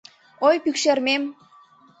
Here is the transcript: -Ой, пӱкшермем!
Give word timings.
-Ой, 0.47 0.55
пӱкшермем! 0.63 1.23